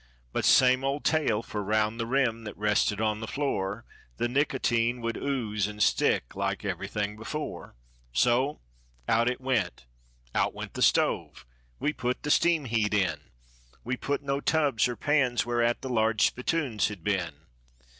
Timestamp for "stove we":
10.81-11.93